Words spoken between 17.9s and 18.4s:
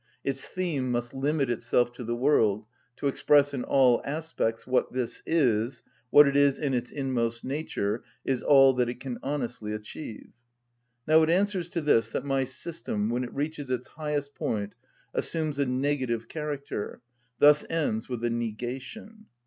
with a